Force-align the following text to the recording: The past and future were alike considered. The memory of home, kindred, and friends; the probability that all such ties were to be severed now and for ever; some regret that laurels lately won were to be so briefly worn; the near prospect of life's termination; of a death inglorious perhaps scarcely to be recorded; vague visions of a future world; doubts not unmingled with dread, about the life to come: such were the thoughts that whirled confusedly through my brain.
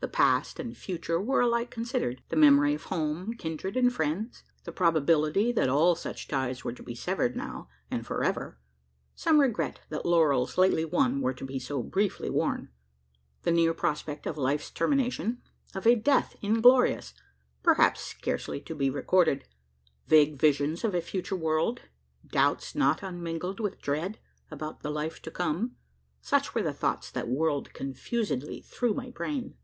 The 0.00 0.16
past 0.18 0.60
and 0.60 0.76
future 0.76 1.18
were 1.18 1.40
alike 1.40 1.70
considered. 1.70 2.22
The 2.28 2.36
memory 2.36 2.74
of 2.74 2.84
home, 2.84 3.32
kindred, 3.38 3.74
and 3.74 3.90
friends; 3.90 4.44
the 4.64 4.70
probability 4.70 5.50
that 5.52 5.70
all 5.70 5.94
such 5.94 6.28
ties 6.28 6.62
were 6.62 6.74
to 6.74 6.82
be 6.82 6.94
severed 6.94 7.34
now 7.34 7.70
and 7.90 8.06
for 8.06 8.22
ever; 8.22 8.58
some 9.14 9.40
regret 9.40 9.80
that 9.88 10.04
laurels 10.04 10.58
lately 10.58 10.84
won 10.84 11.22
were 11.22 11.32
to 11.32 11.46
be 11.46 11.58
so 11.58 11.82
briefly 11.82 12.28
worn; 12.28 12.68
the 13.44 13.50
near 13.50 13.72
prospect 13.72 14.26
of 14.26 14.36
life's 14.36 14.70
termination; 14.70 15.40
of 15.74 15.86
a 15.86 15.94
death 15.94 16.36
inglorious 16.42 17.14
perhaps 17.62 18.02
scarcely 18.02 18.60
to 18.60 18.74
be 18.74 18.90
recorded; 18.90 19.46
vague 20.06 20.38
visions 20.38 20.84
of 20.84 20.94
a 20.94 21.00
future 21.00 21.34
world; 21.34 21.80
doubts 22.26 22.74
not 22.74 23.02
unmingled 23.02 23.58
with 23.58 23.80
dread, 23.80 24.18
about 24.50 24.80
the 24.80 24.90
life 24.90 25.22
to 25.22 25.30
come: 25.30 25.76
such 26.20 26.54
were 26.54 26.62
the 26.62 26.74
thoughts 26.74 27.10
that 27.10 27.26
whirled 27.26 27.72
confusedly 27.72 28.60
through 28.60 28.92
my 28.92 29.08
brain. 29.08 29.54